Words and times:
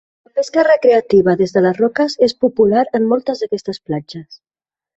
La 0.27 0.31
pesca 0.37 0.61
recreativa 0.67 1.35
des 1.41 1.53
de 1.59 1.63
les 1.67 1.77
roques 1.83 2.17
és 2.29 2.35
popular, 2.47 2.83
en 3.01 3.07
moltes 3.15 3.45
d'aquestes 3.45 3.83
platges. 3.91 4.43